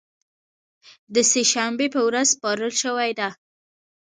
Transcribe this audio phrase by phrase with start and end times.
[1.13, 3.29] د سې شنبې په ورځ سپارل شوې ده